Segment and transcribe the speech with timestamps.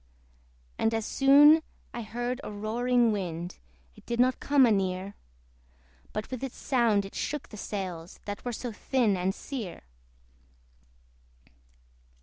[0.79, 1.61] And soon
[1.93, 3.59] I heard a roaring wind:
[3.95, 5.13] It did not come anear;
[6.11, 9.83] But with its sound it shook the sails, That were so thin and sere.